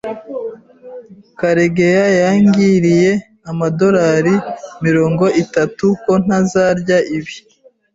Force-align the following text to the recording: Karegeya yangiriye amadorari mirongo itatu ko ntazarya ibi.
Karegeya 1.39 2.05
yangiriye 2.21 3.11
amadorari 3.51 4.35
mirongo 4.85 5.25
itatu 5.43 5.83
ko 6.03 6.11
ntazarya 6.23 6.97
ibi. 7.17 7.35